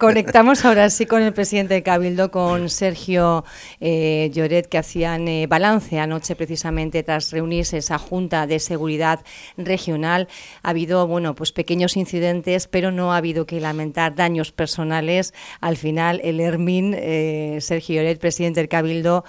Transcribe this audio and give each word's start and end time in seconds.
Conectamos 0.00 0.64
ahora 0.64 0.90
sí 0.90 1.06
con 1.06 1.22
el 1.22 1.32
presidente 1.32 1.74
de 1.74 1.82
Cabildo, 1.82 2.30
con 2.30 2.68
Sergio 2.68 3.42
eh, 3.80 4.30
Lloret, 4.32 4.68
que 4.68 4.78
hacían 4.78 5.26
eh, 5.26 5.48
balance 5.48 5.98
anoche 5.98 6.36
precisamente 6.36 7.02
tras 7.02 7.32
reunirse 7.32 7.78
esa 7.78 7.98
Junta 7.98 8.46
de 8.46 8.60
Seguridad 8.60 9.24
Regional. 9.56 10.28
Ha 10.62 10.70
habido, 10.70 11.08
bueno, 11.08 11.34
pues 11.34 11.50
pequeños 11.50 11.96
incidentes, 11.96 12.68
pero 12.68 12.92
no 12.92 13.12
ha 13.12 13.16
habido 13.16 13.44
que 13.44 13.58
lamentar 13.58 14.14
daños 14.14 14.52
personales. 14.52 15.34
Al 15.60 15.76
final, 15.76 16.20
el 16.22 16.38
Hermín, 16.38 16.94
eh, 16.96 17.58
Sergio 17.60 17.96
Lloret, 17.96 18.20
presidente 18.20 18.60
del 18.60 18.68
Cabildo, 18.68 19.24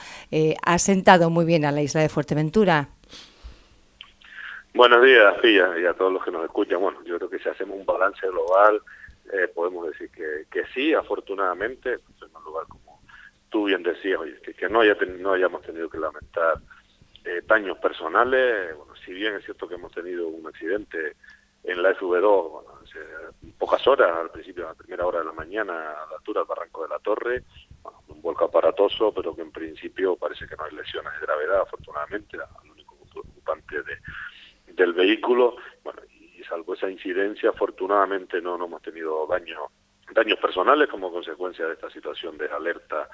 ha 0.63 0.77
sentado 0.77 1.31
muy 1.31 1.45
bien 1.45 1.65
a 1.65 1.71
la 1.71 1.81
isla 1.81 2.01
de 2.01 2.09
Fuerteventura. 2.09 2.89
Buenos 4.75 5.04
días, 5.04 5.33
Filla, 5.41 5.79
y 5.81 5.88
a 5.88 5.95
todos 5.95 6.13
los 6.13 6.23
que 6.23 6.29
nos 6.29 6.45
escuchan. 6.45 6.79
Bueno, 6.79 6.99
yo 7.05 7.17
creo 7.17 7.27
que 7.27 7.39
si 7.39 7.49
hacemos 7.49 7.75
un 7.75 7.88
balance 7.88 8.27
global 8.27 8.79
eh, 9.32 9.48
podemos 9.54 9.88
decir 9.88 10.09
que, 10.11 10.46
que 10.52 10.66
sí, 10.73 10.93
afortunadamente, 10.93 11.93
en 11.93 12.14
primer 12.20 12.41
lugar, 12.43 12.66
como 12.68 13.01
tú 13.50 13.65
bien 13.65 13.83
decías, 13.83 14.20
que, 14.43 14.54
que 14.54 14.70
no, 14.70 14.82
haya 14.82 14.96
no 15.20 15.33
hayamos 15.33 15.61
tenido 15.61 15.89
que 15.89 15.97
lamentar 15.97 16.60
eh, 17.25 17.42
daños 17.46 17.78
personales, 17.79 18.75
bueno, 18.75 18.93
si 19.06 19.14
bien 19.14 19.36
es 19.36 19.46
cierto 19.46 19.68
que 19.68 19.75
hemos 19.75 19.92
tenido 19.92 20.28
un 20.28 20.47
accidente 20.47 21.15
en 21.64 21.84
la 21.84 21.93
FV2, 21.96 22.51
bueno, 22.51 22.70
pocas 23.57 23.86
horas, 23.87 24.15
al 24.15 24.32
principio, 24.32 24.65
a 24.65 24.70
la 24.70 24.75
primera 24.75 25.06
hora 25.06 25.20
de 25.20 25.25
la 25.25 25.34
mañana, 25.34 25.73
a 25.73 26.07
la 26.09 26.15
altura 26.18 26.42
del 26.42 26.48
Barranco 26.48 26.84
de 26.84 26.89
la 26.89 27.00
Torre, 27.00 27.43
un 28.07 28.21
vuelco 28.21 28.46
aparatoso, 28.46 29.14
pero 29.14 29.36
que 29.36 29.42
en 29.42 29.51
principio 29.51 30.15
parece 30.15 30.48
que 30.48 30.56
no 30.56 30.64
hay 30.64 30.75
lesiones 30.75 31.14
de 31.14 31.25
gravedad, 31.25 31.61
afortunadamente, 31.61 32.38
al 32.38 32.72
único 32.72 32.95
ocupante 32.95 33.84
de, 33.84 34.73
del 34.73 34.94
vehículo, 34.94 35.58
bueno, 35.84 36.02
salvo 36.49 36.73
esa 36.73 36.89
incidencia, 36.89 37.52
afortunadamente 37.52 38.41
no, 38.41 38.58
no 38.58 38.66
hemos 38.66 38.81
tenido 38.81 39.27
daño, 39.27 39.67
daños 40.13 40.39
personales 40.39 40.89
como 40.89 41.11
consecuencia 41.11 41.67
de 41.67 41.73
esta 41.73 41.89
situación 41.91 42.38
de 42.38 42.47
alerta 42.47 43.08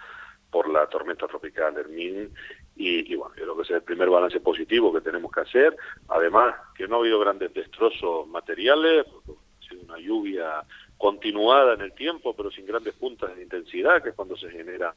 por 0.49 0.69
la 0.69 0.87
tormenta 0.87 1.27
tropical 1.27 1.77
Hermín 1.77 2.33
y, 2.75 3.11
y, 3.11 3.15
bueno, 3.15 3.35
yo 3.35 3.43
creo 3.43 3.55
que 3.57 3.63
ese 3.63 3.73
es 3.73 3.79
el 3.79 3.83
primer 3.83 4.09
balance 4.09 4.39
positivo 4.39 4.93
que 4.93 5.01
tenemos 5.01 5.31
que 5.31 5.41
hacer. 5.41 5.75
Además, 6.07 6.55
que 6.75 6.87
no 6.87 6.95
ha 6.95 6.99
habido 6.99 7.19
grandes 7.19 7.53
destrozos 7.53 8.27
materiales, 8.27 9.05
ha 9.05 9.67
sido 9.67 9.83
una 9.83 9.97
lluvia 9.97 10.63
continuada 10.97 11.73
en 11.73 11.81
el 11.81 11.93
tiempo, 11.93 12.33
pero 12.35 12.51
sin 12.51 12.65
grandes 12.65 12.93
puntas 12.93 13.35
de 13.35 13.43
intensidad, 13.43 14.01
que 14.01 14.09
es 14.09 14.15
cuando 14.15 14.37
se 14.37 14.49
genera 14.49 14.95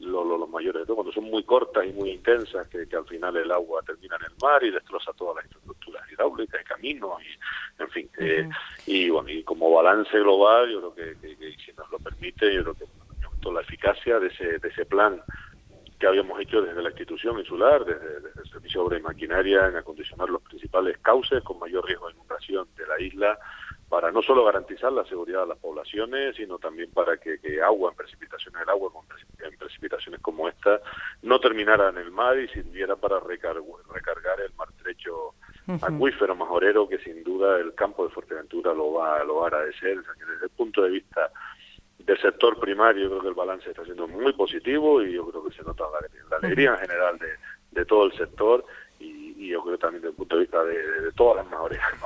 lo, 0.00 0.24
lo, 0.24 0.38
los 0.38 0.48
mayores, 0.48 0.86
cuando 0.86 1.12
son 1.12 1.24
muy 1.24 1.44
cortas 1.44 1.84
y 1.86 1.92
muy 1.92 2.10
intensas, 2.10 2.66
que, 2.68 2.88
que, 2.88 2.96
al 2.96 3.06
final 3.06 3.36
el 3.36 3.50
agua 3.52 3.82
termina 3.82 4.16
en 4.16 4.32
el 4.32 4.32
mar 4.42 4.62
y 4.64 4.70
destroza 4.70 5.12
todas 5.12 5.36
las 5.36 5.44
infraestructuras 5.44 6.10
hidráulicas 6.10 6.60
y 6.60 6.64
caminos, 6.64 7.22
y, 7.22 7.82
en 7.82 7.90
fin. 7.90 8.10
eh, 8.18 8.48
y 8.86 9.10
bueno, 9.10 9.28
y 9.28 9.42
como 9.42 9.70
balance 9.70 10.18
global, 10.18 10.70
yo 10.70 10.92
creo 10.92 11.16
que, 11.20 11.36
que, 11.36 11.56
si 11.64 11.72
nos 11.72 11.90
lo 11.90 11.98
permite, 11.98 12.52
yo 12.52 12.62
creo 12.62 12.74
que 12.74 12.84
bueno, 13.42 13.52
la 13.52 13.60
eficacia 13.60 14.18
de 14.18 14.28
ese, 14.28 14.58
de 14.58 14.68
ese 14.68 14.86
plan 14.86 15.22
que 15.98 16.06
habíamos 16.06 16.40
hecho 16.40 16.62
desde 16.62 16.82
la 16.82 16.88
institución 16.88 17.38
insular, 17.38 17.84
desde, 17.84 18.20
desde 18.20 18.40
el 18.40 18.50
Servicio 18.50 18.80
de 18.80 18.86
Obra 18.86 18.98
y 18.98 19.02
Maquinaria, 19.02 19.66
en 19.66 19.76
acondicionar 19.76 20.30
los 20.30 20.40
principales 20.42 20.96
cauces 21.02 21.42
con 21.42 21.58
mayor 21.58 21.84
riesgo 21.84 22.08
de 22.08 22.14
inundación 22.14 22.66
de 22.74 22.86
la 22.86 22.98
isla, 23.00 23.38
para 23.90 24.12
no 24.12 24.22
solo 24.22 24.44
garantizar 24.44 24.92
la 24.92 25.04
seguridad 25.04 25.40
de 25.40 25.48
las 25.48 25.58
poblaciones, 25.58 26.36
sino 26.36 26.58
también 26.58 26.92
para 26.92 27.16
que, 27.16 27.40
que 27.40 27.60
agua 27.60 27.90
en 27.90 27.96
precipitaciones, 27.96 28.62
el 28.62 28.68
agua 28.68 28.92
en 29.40 29.58
precipitaciones 29.58 30.20
como 30.20 30.48
esta, 30.48 30.80
no 31.22 31.40
terminara 31.40 31.88
en 31.88 31.98
el 31.98 32.12
mar 32.12 32.38
y 32.38 32.46
sirviera 32.48 32.94
para 32.94 33.18
recargar, 33.18 33.64
recargar 33.92 34.40
el 34.42 34.54
maltrecho 34.54 35.34
uh 35.66 35.72
-huh. 35.72 35.78
acuífero 35.82 36.36
majorero 36.36 36.88
que 36.88 36.98
sin 37.00 37.24
duda 37.24 37.58
el 37.58 37.74
campo 37.74 38.04
de 38.04 38.14
Fuerteventura 38.14 38.72
lo 38.72 38.92
va, 38.92 39.24
lo 39.24 39.38
va 39.38 39.46
a 39.46 39.48
agradecer. 39.48 39.98
O 39.98 40.04
sea, 40.04 40.14
que 40.14 40.24
desde 40.24 40.44
el 40.44 40.50
punto 40.50 40.82
de 40.82 40.90
vista 40.90 41.32
del 41.98 42.18
sector 42.20 42.60
primario, 42.60 43.02
yo 43.02 43.10
creo 43.10 43.22
que 43.22 43.28
el 43.28 43.34
balance 43.34 43.70
está 43.70 43.84
siendo 43.84 44.06
muy 44.06 44.32
positivo 44.34 45.02
y 45.02 45.14
yo 45.14 45.28
creo 45.28 45.44
que 45.44 45.56
se 45.56 45.64
nota 45.64 45.82
la, 45.90 45.98
la 46.30 46.36
alegría 46.36 46.70
en 46.74 46.78
general 46.78 47.18
de, 47.18 47.32
de 47.72 47.84
todo 47.84 48.04
el 48.04 48.12
sector 48.12 48.64
y 49.00 49.48
yo 49.48 49.62
creo 49.62 49.78
también 49.78 50.02
desde 50.02 50.10
el 50.10 50.16
punto 50.16 50.36
de 50.36 50.42
vista 50.42 50.62
de, 50.64 51.00
de 51.00 51.12
todas 51.12 51.42
las 51.42 51.50
majoreras 51.50 51.86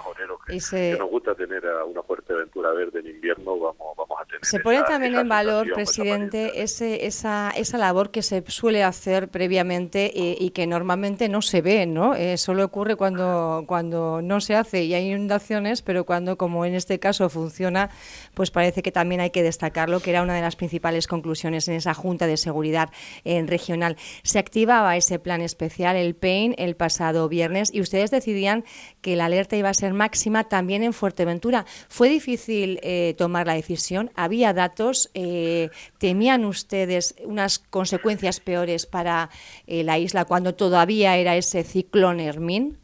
majoreros 0.46 0.70
que, 0.70 0.96
nos 0.98 1.10
gusta 1.10 1.34
tener 1.34 1.66
a 1.66 1.84
una 1.84 2.02
fuerte 2.02 2.32
aventura 2.32 2.72
verde 2.72 3.00
en 3.00 3.08
invierno, 3.08 3.58
vamos, 3.58 3.96
vamos. 3.96 4.03
Se 4.44 4.60
pone 4.60 4.82
también 4.82 5.14
en 5.14 5.28
valor, 5.28 5.72
presidente, 5.72 6.62
ese, 6.62 7.06
esa, 7.06 7.50
esa 7.56 7.78
labor 7.78 8.10
que 8.10 8.22
se 8.22 8.44
suele 8.46 8.84
hacer 8.84 9.28
previamente 9.28 10.12
eh, 10.14 10.36
y 10.38 10.50
que 10.50 10.66
normalmente 10.66 11.28
no 11.28 11.42
se 11.42 11.62
ve, 11.62 11.86
¿no? 11.86 12.14
Eh, 12.14 12.36
solo 12.36 12.64
ocurre 12.64 12.96
cuando, 12.96 13.64
cuando 13.66 14.20
no 14.22 14.40
se 14.40 14.54
hace 14.54 14.84
y 14.84 14.94
hay 14.94 15.10
inundaciones, 15.10 15.82
pero 15.82 16.04
cuando, 16.04 16.36
como 16.36 16.64
en 16.66 16.74
este 16.74 16.98
caso, 16.98 17.28
funciona, 17.30 17.90
pues 18.34 18.50
parece 18.50 18.82
que 18.82 18.92
también 18.92 19.20
hay 19.20 19.30
que 19.30 19.42
destacarlo, 19.42 20.00
que 20.00 20.10
era 20.10 20.22
una 20.22 20.34
de 20.34 20.42
las 20.42 20.56
principales 20.56 21.06
conclusiones 21.06 21.66
en 21.68 21.74
esa 21.74 21.94
Junta 21.94 22.26
de 22.26 22.36
Seguridad 22.36 22.90
eh, 23.24 23.42
Regional. 23.46 23.96
Se 24.22 24.38
activaba 24.38 24.96
ese 24.96 25.18
plan 25.18 25.40
especial, 25.40 25.96
el 25.96 26.14
PAIN, 26.14 26.54
el 26.58 26.76
pasado 26.76 27.28
viernes 27.28 27.72
y 27.72 27.80
ustedes 27.80 28.10
decidían 28.10 28.64
que 29.00 29.16
la 29.16 29.26
alerta 29.26 29.56
iba 29.56 29.70
a 29.70 29.74
ser 29.74 29.94
máxima 29.94 30.44
también 30.44 30.82
en 30.82 30.92
Fuerteventura. 30.92 31.64
¿Fue 31.88 32.08
difícil 32.08 32.80
eh, 32.82 33.14
tomar 33.16 33.46
la 33.46 33.54
decisión? 33.54 34.10
¿Había 34.14 34.33
datos? 34.42 35.10
Eh, 35.14 35.70
¿Temían 35.98 36.44
ustedes 36.44 37.14
unas 37.24 37.58
consecuencias 37.58 38.40
peores 38.40 38.86
para 38.86 39.30
eh, 39.66 39.84
la 39.84 39.98
isla 39.98 40.24
cuando 40.24 40.54
todavía 40.54 41.16
era 41.16 41.36
ese 41.36 41.62
ciclón 41.62 42.20
Hermín? 42.20 42.78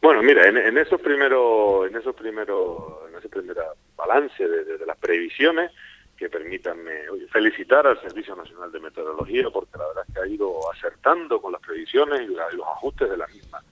Bueno, 0.00 0.22
mira, 0.22 0.46
en, 0.48 0.56
en 0.56 0.76
esos 0.78 1.00
primeros, 1.00 1.88
en 1.88 1.96
esos 1.96 2.14
primeros, 2.14 3.08
en 3.08 3.18
ese 3.18 3.28
primer 3.28 3.56
balance 3.96 4.46
de, 4.46 4.86
las 4.86 4.98
previsiones, 4.98 5.70
que 6.16 6.28
permítanme 6.28 7.08
oye, 7.08 7.26
felicitar 7.28 7.86
al 7.86 8.00
Servicio 8.00 8.36
Nacional 8.36 8.70
de 8.70 8.80
Meteorología 8.80 9.50
porque 9.50 9.78
la 9.78 9.88
verdad 9.88 10.04
es 10.06 10.14
que 10.14 10.20
ha 10.20 10.26
ido 10.26 10.70
acertando 10.70 11.40
con 11.40 11.52
las 11.52 11.60
previsiones 11.60 12.20
y, 12.22 12.26
los 12.26 12.66
ajustes 12.66 13.10
de 13.10 13.16
la 13.16 13.26
misma 13.28 13.62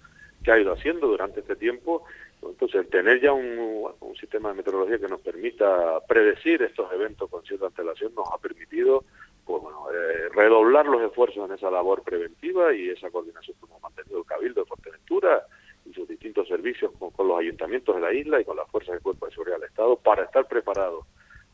que 0.42 0.50
ha 0.50 0.58
ido 0.58 0.72
haciendo 0.72 1.06
durante 1.06 1.40
este 1.40 1.54
tiempo. 1.54 2.04
Entonces, 2.42 2.88
tener 2.90 3.20
ya 3.20 3.32
un, 3.32 3.88
un 4.00 4.16
sistema 4.16 4.48
de 4.48 4.56
meteorología 4.56 4.98
que 4.98 5.08
nos 5.08 5.20
permita 5.20 6.00
predecir 6.06 6.62
estos 6.62 6.92
eventos 6.92 7.30
con 7.30 7.44
cierta 7.44 7.66
antelación 7.66 8.14
nos 8.14 8.26
ha 8.32 8.38
permitido 8.38 9.04
pues, 9.44 9.62
bueno, 9.62 9.86
eh, 9.90 10.28
redoblar 10.34 10.86
los 10.86 11.02
esfuerzos 11.02 11.48
en 11.48 11.56
esa 11.56 11.70
labor 11.70 12.02
preventiva 12.02 12.72
y 12.74 12.90
esa 12.90 13.10
coordinación 13.10 13.56
que 13.58 13.66
hemos 13.66 13.82
mantenido 13.82 14.18
el 14.18 14.24
Cabildo 14.24 14.60
de 14.62 14.66
Fuerteventura 14.66 15.46
y 15.84 15.92
sus 15.92 16.08
distintos 16.08 16.48
servicios 16.48 16.92
con, 16.98 17.28
los 17.28 17.38
ayuntamientos 17.38 17.94
de 17.94 18.00
la 18.00 18.12
isla 18.12 18.40
y 18.40 18.44
con 18.44 18.56
las 18.56 18.68
fuerzas 18.70 18.94
del 18.94 19.02
Cuerpo 19.02 19.26
de 19.26 19.32
Seguridad 19.32 19.56
del 19.56 19.68
Estado 19.68 19.96
para 19.96 20.24
estar 20.24 20.46
preparados 20.46 21.06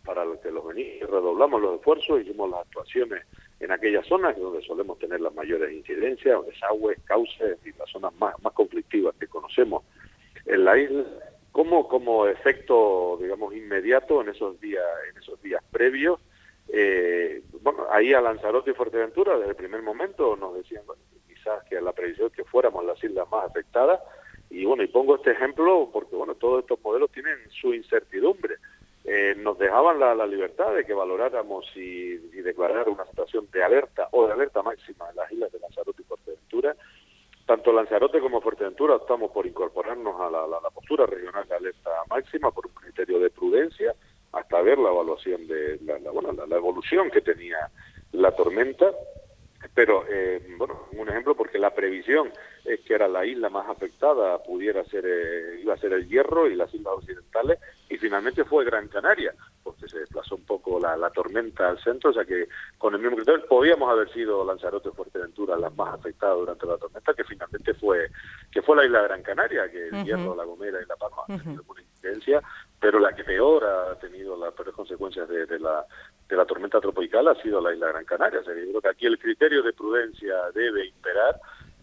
para 0.04 0.24
lo 0.24 0.40
que 0.40 0.50
los 0.50 0.66
venimos, 0.66 1.10
redoblamos 1.10 1.60
los 1.60 1.78
esfuerzos, 1.78 2.20
hicimos 2.22 2.50
las 2.50 2.60
actuaciones 2.60 3.26
en 3.60 3.72
aquellas 3.72 4.06
zonas 4.06 4.38
donde 4.38 4.62
solemos 4.62 4.98
tener 4.98 5.20
las 5.20 5.34
mayores 5.34 5.72
incidencias, 5.72 6.46
desagües, 6.46 6.98
cauces 7.04 7.58
y 7.64 7.72
las 7.72 7.90
zonas 7.90 8.14
más, 8.14 8.34
más 8.42 8.52
conflictivas 8.54 9.14
que 9.16 9.26
conocemos 9.26 9.84
en 10.46 10.64
la 10.64 10.78
isla, 10.78 11.04
como, 11.52 11.88
como 11.88 12.26
efecto, 12.26 13.18
digamos, 13.20 13.54
inmediato 13.54 14.20
en 14.20 14.28
esos 14.28 14.60
días, 14.60 14.84
en 15.10 15.20
esos 15.20 15.40
días 15.42 15.62
previos, 15.70 16.20
eh, 16.68 17.42
bueno, 17.62 17.86
ahí 17.90 18.12
a 18.12 18.20
Lanzarote 18.20 18.70
y 18.70 18.74
Fuerteventura, 18.74 19.36
desde 19.38 19.50
el 19.50 19.56
primer 19.56 19.82
momento 19.82 20.36
nos 20.36 20.54
decían, 20.54 20.82
quizás 21.26 21.64
que 21.64 21.80
la 21.80 21.92
previsión 21.92 22.30
que 22.30 22.44
fuéramos 22.44 22.84
las 22.84 23.02
islas 23.02 23.28
más 23.30 23.46
afectadas, 23.46 24.00
y 24.50 24.64
bueno, 24.64 24.82
y 24.82 24.88
pongo 24.88 25.16
este 25.16 25.32
ejemplo 25.32 25.90
porque, 25.92 26.16
bueno, 26.16 26.34
todos 26.34 26.60
estos 26.60 26.80
modelos 26.82 27.10
tienen 27.10 27.38
su 27.50 27.74
incertidumbre, 27.74 28.56
eh, 29.04 29.34
nos 29.38 29.58
dejaban 29.58 29.98
la, 29.98 30.14
la, 30.14 30.26
libertad 30.26 30.74
de 30.74 30.84
que 30.84 30.92
valoráramos 30.92 31.64
y, 31.74 32.12
y, 32.12 32.42
declarar 32.42 32.90
una 32.90 33.06
situación 33.06 33.48
de 33.50 33.62
alerta 33.62 34.08
o 34.12 34.26
de 34.26 34.34
alerta 34.34 34.62
máxima 34.62 35.08
en 35.08 35.16
las 35.16 35.32
islas 35.32 35.50
de 35.50 35.58
Lanzarote. 35.60 35.87
Tanto 37.48 37.72
Lanzarote 37.72 38.20
como 38.20 38.42
Fuerteventura 38.42 38.96
optamos 38.96 39.30
por 39.30 39.46
incorporarnos 39.46 40.20
a 40.20 40.30
la, 40.30 40.46
la, 40.46 40.60
la, 40.60 40.68
postura 40.68 41.06
regional 41.06 41.48
de 41.48 41.54
alerta 41.54 41.90
máxima 42.10 42.50
por 42.50 42.66
un 42.66 42.74
criterio 42.74 43.18
de 43.18 43.30
prudencia 43.30 43.94
hasta 44.32 44.60
ver 44.60 44.76
la 44.76 44.90
evaluación 44.90 45.46
de 45.46 45.78
la, 45.80 46.10
bueno, 46.10 46.30
la, 46.46 46.56
evolución 46.56 47.10
que 47.10 47.22
tenía 47.22 47.70
la 48.12 48.32
tormenta. 48.32 48.92
Pero, 49.74 50.04
eh, 50.10 50.46
bueno, 50.58 50.88
un 50.92 51.08
ejemplo 51.08 51.34
porque 51.34 51.58
la 51.58 51.74
previsión 51.74 52.30
es 52.66 52.80
que 52.80 52.92
era 52.92 53.08
la 53.08 53.24
isla 53.24 53.48
más 53.48 53.66
afectada, 53.66 54.42
pudiera 54.42 54.84
ser, 54.84 55.06
eh, 55.06 55.60
iba 55.62 55.72
a 55.72 55.78
ser 55.78 55.94
el 55.94 56.06
Hierro 56.06 56.48
y 56.48 56.54
las 56.54 56.72
islas 56.74 56.96
occidentales, 56.98 57.58
y 57.88 57.96
finalmente 57.96 58.44
fue 58.44 58.66
Gran 58.66 58.88
Canaria, 58.88 59.34
porque 59.64 59.88
se 59.88 60.00
desplazó 60.00 60.36
un 60.36 60.44
poco 60.44 60.78
la, 60.78 60.98
la, 60.98 61.07
tormenta 61.18 61.68
al 61.68 61.78
centro, 61.82 62.10
o 62.10 62.12
sea 62.12 62.24
que 62.24 62.48
con 62.78 62.94
el 62.94 63.00
mismo 63.00 63.16
criterio 63.16 63.44
podíamos 63.48 63.90
haber 63.90 64.08
sido 64.12 64.44
Lanzarote 64.44 64.90
y 64.90 64.92
Fuerteventura 64.92 65.56
las 65.58 65.74
más 65.74 65.94
afectadas 65.94 66.38
durante 66.38 66.64
la 66.64 66.76
tormenta, 66.78 67.12
que 67.12 67.24
finalmente 67.24 67.74
fue 67.74 68.08
que 68.52 68.62
fue 68.62 68.76
la 68.76 68.84
isla 68.84 69.02
Gran 69.02 69.22
Canaria, 69.24 69.68
que 69.68 69.88
el 69.88 69.94
uh 69.94 69.96
-huh. 69.96 70.04
Hierro, 70.04 70.36
La 70.36 70.44
Gomera 70.44 70.78
y 70.80 70.86
La 70.86 70.94
Palma 70.94 71.22
han 71.26 71.34
uh 71.34 71.38
-huh. 71.38 71.42
tenido 71.42 71.64
incidencia, 71.92 72.40
pero 72.78 73.00
la 73.00 73.12
que 73.16 73.24
peor 73.24 73.64
ha 73.64 73.98
tenido 73.98 74.36
las 74.36 74.54
peores 74.54 74.74
consecuencias 74.74 75.28
de, 75.28 75.46
de, 75.46 75.58
la 75.58 75.84
de 76.28 76.36
la 76.36 76.44
tormenta 76.44 76.80
tropical 76.80 77.26
ha 77.26 77.34
sido 77.42 77.60
la 77.60 77.74
isla 77.74 77.88
Gran 77.88 78.04
Canaria, 78.04 78.40
o 78.40 78.44
sea, 78.44 78.54
yo 78.54 78.68
creo 78.68 78.80
que 78.80 78.88
aquí 78.94 79.06
el 79.06 79.18
criterio 79.18 79.62
de 79.64 79.72
prudencia 79.72 80.36
debe 80.54 80.86
imperar 80.86 81.34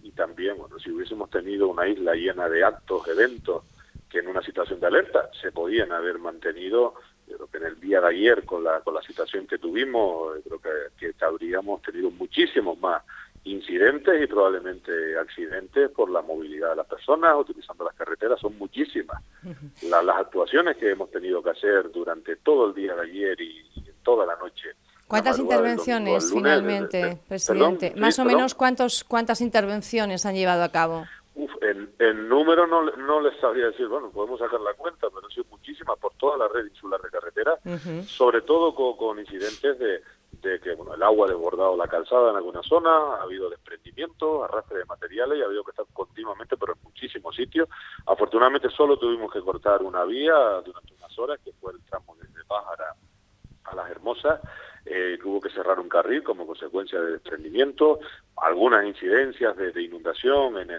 y 0.02 0.12
también, 0.12 0.56
bueno, 0.58 0.80
si 0.80 0.92
hubiésemos 0.92 1.30
tenido 1.30 1.68
una 1.68 1.86
isla 1.88 2.14
llena 2.14 2.48
de 2.48 2.64
actos, 2.64 3.06
eventos, 3.08 3.64
que 4.10 4.20
en 4.20 4.28
una 4.28 4.42
situación 4.42 4.80
de 4.80 4.88
alerta 4.88 5.30
se 5.42 5.52
podían 5.52 5.92
haber 5.92 6.20
mantenido, 6.20 6.94
que 6.94 7.15
en 7.56 7.66
el 7.66 7.80
día 7.80 8.02
de 8.02 8.08
ayer, 8.08 8.46
con 8.46 8.64
la, 8.64 8.82
con 8.82 8.94
la 8.94 9.02
situación 9.02 9.48
que 9.48 9.58
tuvimos, 9.58 10.38
creo 10.44 10.60
que, 10.60 11.14
que 11.14 11.26
habríamos 11.26 11.82
tenido 11.82 12.12
muchísimos 12.12 12.78
más 12.80 13.02
incidentes 13.46 14.24
y 14.24 14.28
probablemente 14.28 15.18
accidentes 15.18 15.92
por 15.92 16.10
la 16.10 16.22
movilidad 16.22 16.72
de 16.72 16.78
las 16.78 16.88
personas 16.88 17.36
utilizando 17.38 17.86
las 17.86 17.94
carreteras 17.94 18.40
son 18.40 18.58
muchísimas. 18.58 19.22
las 19.82 20.18
actuaciones 20.18 20.78
que 20.78 20.92
hemos 20.92 21.12
tenido 21.12 21.42
que 21.44 21.52
hacer 21.52 21.92
durante 21.92 22.38
todo 22.38 22.68
el 22.68 22.74
día 22.74 22.96
de 22.96 23.02
ayer 23.04 23.42
y, 23.42 23.64
toda 24.04 24.24
la 24.24 24.36
noche. 24.36 24.70
¿Cuántas 25.08 25.40
intervenciones 25.40 26.32
finalmente, 26.32 27.18
presidente? 27.28 27.92
Más 27.98 28.20
o 28.20 28.26
menos 28.26 28.54
cuántos, 28.54 29.04
cuántas 29.04 29.42
intervenciones 29.42 30.28
han 30.28 30.36
llevado 30.36 30.64
a 30.64 30.70
cabo. 30.70 31.06
En, 31.98 32.28
número 32.28 32.68
no, 32.68 32.84
no 32.84 33.22
les 33.22 33.40
sabría 33.40 33.68
decir, 33.68 33.88
bueno, 33.88 34.12
podemos 34.12 34.40
sacar 34.40 34.60
la 34.60 34.74
cuenta, 34.74 35.08
pero 35.10 35.26
han 35.26 35.32
sido 35.32 35.46
muchísimas 35.50 35.98
por 35.98 36.14
toda 36.16 36.38
la 36.38 36.48
red 36.48 36.66
insular 36.66 37.02
de 37.02 37.10
carretera, 37.10 37.58
sobre 38.06 38.42
todo 38.42 38.76
con 38.98 39.18
incidentes 39.20 39.80
de, 39.80 40.02
de 40.42 40.60
que 40.60 40.76
bueno, 40.76 40.94
el 40.94 41.04
agua 41.04 41.28
ha 41.28 41.32
desbordado 41.32 41.78
la 41.78 41.88
calzada 41.88 42.32
en 42.32 42.38
alguna 42.38 42.62
zona, 42.64 42.90
ha 42.90 43.24
habido 43.24 43.50
desprendimiento, 43.50 44.44
arrastre 44.44 44.80
de 44.80 44.86
materiales 44.86 45.40
y 45.40 45.42
ha 45.42 45.46
habido 45.46 45.64
que 45.64 45.72
estar 45.72 45.86
continuamente, 45.94 46.58
pero 46.58 46.74
en 46.74 46.84
muchísimos 46.84 47.36
sitios. 47.36 47.70
Afortunadamente 48.06 48.70
solo 48.70 48.98
tuvimos 48.98 49.32
que 49.32 49.42
cortar 49.42 49.82
una 49.82 50.04
vía 50.04 50.36
durante 50.66 50.94
unas 50.94 51.18
horas, 51.20 51.40
que 51.44 51.52
fue 51.54 51.74
el 51.74 51.82
tramo 51.84 52.16
desde 52.22 52.44
Pájara 52.46 52.96
a 53.64 53.76
Las 53.76 53.90
Hermosas, 53.90 54.42
eh, 54.86 55.18
hubo 55.24 55.42
que 55.42 55.50
cerrar 55.50 55.80
un 55.80 55.90
carril 55.90 56.22
como 56.24 56.46
consecuencia 56.46 57.02
de 57.02 57.14
desprendimiento, 57.14 58.00
algunas 58.38 58.86
incidencias 58.86 59.58
de, 59.58 59.82
inundación 59.82 60.58
en, 60.60 60.70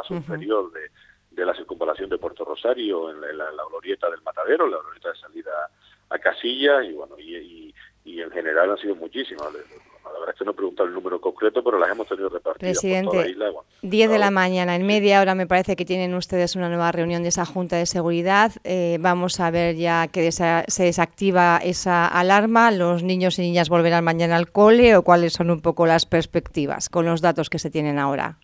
el 0.00 0.02
paso 0.02 0.14
inferior 0.14 0.70
de, 0.72 1.44
la 1.44 1.54
circunvalación 1.54 2.10
de 2.10 2.18
Puerto 2.18 2.44
Rosario, 2.44 3.10
en 3.10 3.20
la, 3.20 3.46
glorieta 3.68 4.10
del 4.10 4.20
Matadero, 4.22 4.66
la 4.66 4.78
glorieta 4.78 5.10
de 5.10 5.18
salida 5.18 5.70
a 6.10 6.18
Casilla, 6.18 6.82
y 6.82 6.92
bueno, 6.92 7.18
y 7.18 7.72
y 8.04 8.20
en 8.20 8.30
general 8.30 8.70
han 8.70 8.78
sido 8.78 8.94
muchísimas. 8.96 9.46
La 9.52 10.18
verdad 10.18 10.30
es 10.30 10.38
que 10.38 10.44
no 10.44 10.50
he 10.50 10.54
preguntado 10.54 10.88
el 10.88 10.94
número 10.94 11.20
concreto, 11.20 11.62
pero 11.62 11.78
las 11.78 11.90
hemos 11.90 12.08
tenido 12.08 12.28
repartidas 12.28 12.72
Presidente, 12.72 13.04
por 13.04 13.12
toda 13.12 13.24
la 13.24 13.30
isla. 13.30 13.50
10 13.82 14.10
de 14.10 14.18
la 14.18 14.30
mañana, 14.30 14.74
en 14.74 14.84
media 14.84 15.20
hora 15.20 15.34
me 15.34 15.46
parece 15.46 15.76
que 15.76 15.84
tienen 15.84 16.14
ustedes 16.14 16.56
una 16.56 16.68
nueva 16.68 16.90
reunión 16.90 17.22
de 17.22 17.28
esa 17.28 17.46
Junta 17.46 17.76
de 17.76 17.86
Seguridad. 17.86 18.52
Eh, 18.64 18.98
vamos 19.00 19.38
a 19.40 19.50
ver 19.50 19.76
ya 19.76 20.08
que 20.08 20.32
se 20.32 20.82
desactiva 20.82 21.58
esa 21.62 22.06
alarma. 22.06 22.70
¿Los 22.70 23.02
niños 23.02 23.38
y 23.38 23.42
niñas 23.42 23.68
volverán 23.68 24.02
mañana 24.02 24.36
al 24.36 24.50
cole 24.50 24.96
o 24.96 25.02
cuáles 25.02 25.34
son 25.34 25.50
un 25.50 25.60
poco 25.60 25.86
las 25.86 26.06
perspectivas 26.06 26.88
con 26.88 27.06
los 27.06 27.20
datos 27.20 27.48
que 27.48 27.58
se 27.58 27.70
tienen 27.70 27.98
ahora? 27.98 28.38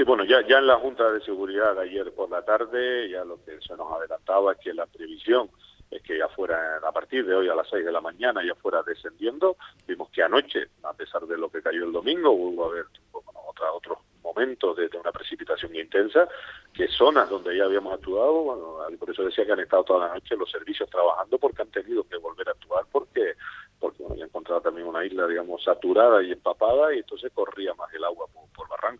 Sí, 0.00 0.04
bueno, 0.04 0.24
ya, 0.24 0.40
ya 0.48 0.60
en 0.60 0.66
la 0.66 0.78
Junta 0.78 1.12
de 1.12 1.20
Seguridad 1.20 1.78
ayer 1.78 2.10
por 2.14 2.30
la 2.30 2.42
tarde, 2.42 3.10
ya 3.10 3.22
lo 3.22 3.36
que 3.44 3.60
se 3.60 3.76
nos 3.76 3.92
adelantaba 3.92 4.52
es 4.52 4.58
que 4.58 4.72
la 4.72 4.86
previsión 4.86 5.50
es 5.90 6.00
que 6.00 6.16
ya 6.16 6.26
fuera 6.28 6.78
a 6.78 6.90
partir 6.90 7.26
de 7.26 7.34
hoy 7.34 7.50
a 7.50 7.54
las 7.54 7.68
6 7.68 7.84
de 7.84 7.92
la 7.92 8.00
mañana 8.00 8.42
ya 8.42 8.54
fuera 8.54 8.82
descendiendo. 8.82 9.58
Vimos 9.86 10.08
que 10.08 10.22
anoche, 10.22 10.68
a 10.84 10.94
pesar 10.94 11.26
de 11.26 11.36
lo 11.36 11.50
que 11.50 11.60
cayó 11.60 11.84
el 11.84 11.92
domingo, 11.92 12.30
hubo 12.30 12.72
a 12.72 13.40
otra, 13.46 13.70
otros 13.74 13.98
momentos 14.22 14.74
de, 14.78 14.88
una 14.98 15.12
precipitación 15.12 15.76
intensa, 15.76 16.26
que 16.72 16.88
zonas 16.88 17.28
donde 17.28 17.54
ya 17.54 17.64
habíamos 17.64 17.92
actuado, 17.92 18.32
bueno, 18.32 18.78
por 18.98 19.10
eso 19.10 19.22
decía 19.22 19.44
que 19.44 19.52
han 19.52 19.60
estado 19.60 19.84
toda 19.84 20.08
la 20.08 20.14
noche 20.14 20.34
los 20.34 20.50
servicios 20.50 20.88
trabajando 20.88 21.36
porque 21.36 21.60
han 21.60 21.70
tenido 21.70 22.04
que 22.04 22.16
volver 22.16 22.48
a 22.48 22.52
actuar 22.52 22.86
porque 22.90 23.34
porque 23.78 24.02
bueno, 24.02 24.24
encontrado 24.24 24.60
también 24.60 24.86
una 24.86 25.04
isla, 25.04 25.26
digamos, 25.26 25.64
saturada 25.64 26.22
y 26.22 26.32
empapada 26.32 26.94
y 26.94 26.98
entonces 26.98 27.32
corría 27.34 27.72
más 27.74 27.92
el 27.94 28.04
agua 28.04 28.26
por, 28.32 28.50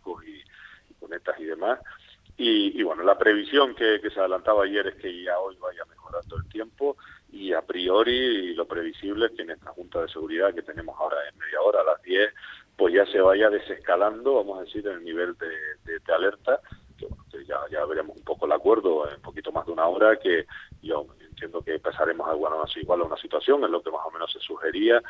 y 2.37 2.79
y, 2.79 2.83
bueno, 2.83 3.03
la 3.03 3.17
previsión 3.17 3.75
que, 3.75 3.99
se 4.01 4.19
adelantaba 4.19 4.63
ayer 4.63 4.87
es 4.87 4.95
que 4.95 5.23
ya 5.23 5.37
hoy 5.39 5.55
vaya 5.57 5.85
mejorando 5.85 6.37
el 6.37 6.47
tiempo 6.49 6.97
y 7.31 7.53
a 7.53 7.61
priori 7.61 8.53
lo 8.55 8.65
previsible 8.65 9.27
es 9.27 9.31
que 9.33 9.43
en 9.43 9.51
esta 9.51 9.71
Junta 9.71 10.01
de 10.01 10.09
Seguridad 10.09 10.53
que 10.53 10.63
tenemos 10.63 10.99
ahora 10.99 11.17
en 11.29 11.37
media 11.37 11.61
hora, 11.61 11.81
a 11.81 11.83
las 11.83 12.01
10, 12.01 12.33
pues 12.75 12.93
ya 12.93 13.05
se 13.05 13.21
vaya 13.21 13.49
desescalando, 13.49 14.35
vamos 14.35 14.59
a 14.59 14.63
decir, 14.63 14.87
el 14.87 15.03
nivel 15.03 15.35
de, 15.37 16.13
alerta, 16.13 16.59
que, 16.97 17.05
bueno, 17.05 17.23
ya, 17.47 17.59
ya 17.69 17.85
veremos 17.85 18.17
un 18.17 18.23
poco 18.23 18.45
el 18.45 18.51
acuerdo 18.51 19.09
en 19.09 19.21
poquito 19.21 19.51
más 19.51 19.65
de 19.65 19.71
una 19.73 19.85
hora, 19.85 20.17
que 20.17 20.45
yo 20.81 21.05
entiendo 21.21 21.61
que 21.61 21.79
pasaremos 21.79 22.27
a 22.27 22.33
bueno, 22.33 22.63
igual 22.75 23.01
a 23.01 23.05
una 23.05 23.17
situación, 23.17 23.63
en 23.63 23.71
lo 23.71 23.81
que 23.81 23.91
más 23.91 24.01
o 24.05 24.11
menos 24.11 24.31
se 24.31 24.39
sugería, 24.39 25.01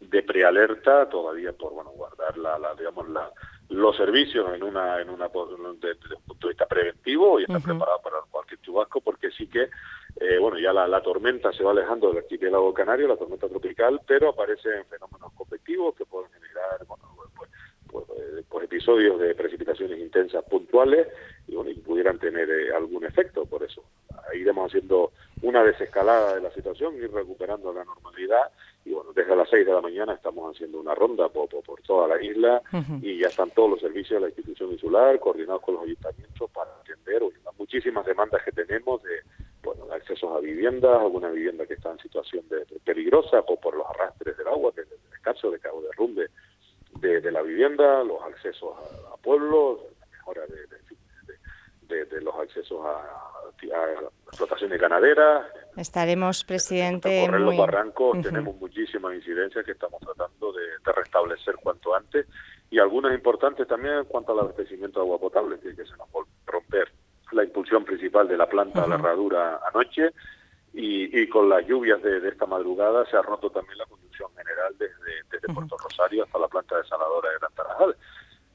de 0.00 0.22
prealerta, 0.22 1.08
todavía 1.08 1.52
por 1.52 1.72
bueno 1.72 1.90
guardar 1.90 2.36
la, 2.38 2.58
la 2.58 2.74
digamos 2.74 3.08
la 3.08 3.30
los 3.76 3.96
servicios 3.96 4.54
en 4.54 4.62
una 4.62 5.00
en 5.00 5.10
una 5.10 5.28
desde, 5.28 6.14
el 6.14 6.22
punto 6.26 6.46
de 6.46 6.52
vista 6.52 6.66
preventivo 6.66 7.38
y 7.38 7.44
estar 7.44 7.62
preparado 7.62 8.00
para 8.02 8.16
cualquier 8.30 8.60
chubasco 8.60 9.00
porque 9.00 9.30
sí 9.30 9.46
que 9.48 9.68
eh, 10.20 10.38
bueno 10.38 10.58
ya 10.58 10.72
la, 10.72 10.88
la, 10.88 11.02
tormenta 11.02 11.52
se 11.52 11.62
va 11.62 11.72
alejando 11.72 12.08
del 12.08 12.18
archipiélago 12.18 12.72
canario 12.72 13.08
la 13.08 13.16
tormenta 13.16 13.48
tropical 13.48 14.00
pero 14.06 14.30
aparecen 14.30 14.84
fenómenos 14.86 15.32
convectivos 15.34 15.94
que 15.94 16.06
pueden 16.06 16.30
generar 16.32 16.84
bueno, 16.86 17.04
pues, 17.16 17.30
pues, 17.36 17.50
pues, 17.90 18.44
pues 18.48 18.64
episodios 18.64 19.18
de 19.20 19.34
precipitaciones 19.34 19.98
intensas 19.98 20.44
puntuales 20.44 21.08
y 21.46 21.54
bueno 21.54 21.70
y 21.70 21.74
pudieran 21.74 22.18
tener 22.18 22.48
eh, 22.50 22.74
algún 22.74 23.04
efecto 23.04 23.46
por 23.46 23.62
eso. 23.62 23.82
Iremos 24.34 24.70
haciendo 24.70 25.12
una 25.42 25.62
desescalada 25.96 26.34
de 26.34 26.40
la 26.42 26.50
situación 26.52 26.94
ir 26.96 27.10
recuperando 27.10 27.72
la 27.72 27.84
normalidad. 27.84 28.50
Y 28.84 28.92
bueno, 28.92 29.12
desde 29.14 29.34
las 29.34 29.48
6 29.48 29.66
de 29.66 29.72
la 29.72 29.80
mañana 29.80 30.12
estamos 30.14 30.54
haciendo 30.54 30.78
una 30.78 30.94
ronda 30.94 31.28
por, 31.28 31.48
por, 31.48 31.80
toda 31.82 32.08
la 32.08 32.22
isla. 32.22 32.62
Y 33.02 33.18
ya 33.18 33.28
están 33.28 33.50
todos 33.50 33.70
los 33.70 33.80
servicios 33.80 34.20
de 34.20 34.20
la 34.20 34.28
institución 34.28 34.72
insular 34.72 35.18
coordinados 35.18 35.62
con 35.62 35.74
los 35.74 35.84
ayuntamientos 35.84 36.50
para 36.50 36.70
atender 36.80 37.22
las 37.44 37.58
muchísimas 37.58 38.04
demandas 38.04 38.42
que 38.44 38.52
tenemos 38.52 39.02
de 39.02 39.22
bueno, 39.62 39.92
accesos 39.92 40.30
a 40.36 40.40
viviendas, 40.40 41.00
alguna 41.00 41.30
vivienda 41.30 41.66
que 41.66 41.74
está 41.74 41.90
en 41.90 41.98
situación 41.98 42.44
de, 42.48 42.64
peligrosa 42.84 43.40
o 43.40 43.56
por 43.58 43.74
los 43.76 43.86
arrastres 43.86 44.36
del 44.36 44.48
agua, 44.48 44.72
del 44.76 44.86
escaso 45.12 45.50
de 45.50 45.58
cabo 45.58 45.82
derrumbe 45.82 46.28
de, 47.00 47.20
de 47.20 47.32
la 47.32 47.42
vivienda, 47.42 48.04
los 48.04 48.22
accesos 48.22 48.74
a, 49.12 49.16
pueblos, 49.16 49.80
la 50.00 50.06
mejora 50.06 50.42
de, 50.46 52.04
de, 52.04 52.20
los 52.20 52.34
accesos 52.36 52.84
a, 52.84 53.00
a 53.00 54.25
explotaciones 54.36 54.78
ganaderas, 54.78 55.46
Estaremos, 55.76 56.44
presidente. 56.44 57.24
En 57.24 57.44
los 57.44 57.56
barrancos. 57.56 58.20
Tenemos 58.22 58.56
muchísimas 58.56 59.14
incidencias 59.14 59.64
que 59.64 59.72
estamos 59.72 60.00
tratando 60.00 60.52
de, 60.52 60.62
restablecer 60.84 61.56
cuanto 61.56 61.94
antes. 61.94 62.26
Y 62.70 62.78
algunas 62.78 63.14
importantes 63.14 63.68
también 63.68 63.94
en 63.94 64.04
cuanto 64.04 64.32
al 64.32 64.40
abastecimiento 64.40 65.00
de 65.00 65.04
agua 65.06 65.18
potable, 65.18 65.58
que, 65.60 65.74
se 65.74 65.96
nos 65.96 66.10
vuelve 66.10 66.30
a 66.46 66.50
romper 66.50 66.92
la 67.32 67.44
impulsión 67.44 67.84
principal 67.84 68.26
de 68.26 68.38
la 68.38 68.48
planta 68.48 68.82
de 68.82 68.88
la 68.88 68.94
herradura 68.94 69.60
anoche. 69.70 70.12
Y, 70.72 71.26
con 71.28 71.48
las 71.48 71.66
lluvias 71.66 72.02
de, 72.02 72.26
esta 72.26 72.46
madrugada 72.46 73.04
se 73.06 73.16
ha 73.16 73.22
roto 73.22 73.50
también 73.50 73.78
la 73.78 73.86
conducción 73.86 74.28
general 74.36 74.74
desde, 74.78 75.54
Puerto 75.54 75.76
Rosario 75.76 76.24
hasta 76.24 76.38
la 76.38 76.48
planta 76.48 76.76
desaladora 76.76 77.30
de 77.30 77.38
Gran 77.38 77.52
Tarajal. 77.54 77.96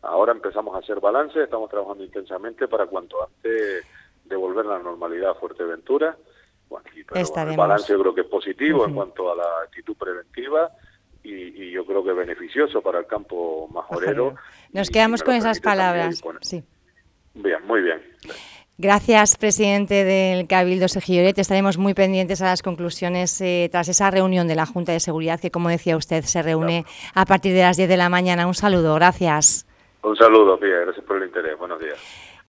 Ahora 0.02 0.34
empezamos 0.34 0.76
a 0.76 0.80
hacer 0.80 1.00
balance, 1.00 1.42
estamos 1.42 1.70
trabajando 1.70 2.04
intensamente 2.04 2.68
para 2.68 2.86
cuanto 2.88 3.24
antes 3.24 3.86
devolver 4.32 4.66
la 4.66 4.80
normalidad 4.80 5.32
a 5.32 5.36
Fuerteventura 5.36 6.18
el 7.14 7.58
balance 7.58 7.94
creo 7.94 8.16
que 8.16 8.22
es 8.22 8.28
positivo 8.28 8.86
en 8.86 8.94
cuanto 8.94 9.32
a 9.32 9.36
la 9.36 9.64
actitud 9.66 9.96
preventiva 9.96 10.72
y, 11.24 11.72
yo 11.72 11.86
creo 11.86 12.04
que 12.04 12.14
beneficioso 12.14 12.82
para 12.82 13.00
el 13.00 13.06
campo 13.06 13.68
majorero. 13.72 14.36
Nos 14.74 14.90
quedamos 14.90 15.24
con 15.24 15.36
esas 15.36 15.60
palabras. 15.60 16.22
Sí. 16.42 16.64
Bien, 17.34 17.66
muy 17.66 17.82
bien. 17.82 18.02
Gracias, 18.78 19.38
presidente 19.38 20.04
del 20.04 20.48
Cabildo 20.48 20.88
Sergio 20.88 21.22
Estaremos 21.22 21.78
muy 21.78 21.94
pendientes 21.94 22.42
a 22.42 22.46
las 22.46 22.64
conclusiones 22.64 23.40
eh, 23.40 23.70
tras 23.72 23.88
esa 23.88 24.10
reunión 24.10 24.48
de 24.48 24.56
la 24.56 24.66
Junta 24.66 24.92
de 24.92 25.00
Seguridad 25.00 25.40
que, 25.40 25.52
como 25.52 25.70
decía 25.70 25.96
usted, 25.96 26.24
se 26.24 26.42
reúne 26.42 26.86
a 27.14 27.26
partir 27.26 27.54
de 27.54 27.62
las 27.62 27.78
10 27.78 27.88
de 27.88 27.98
la 27.98 28.10
mañana. 28.10 28.48
Un 28.48 28.56
saludo, 28.56 28.96
gracias. 28.96 29.68
Un 30.02 30.16
saludo, 30.16 30.60
Pía. 30.60 30.80
Gracias 30.80 31.06
por 31.06 31.18
el 31.18 31.28
interés. 31.28 31.58
Buenos 31.58 31.80
días. 31.80 32.31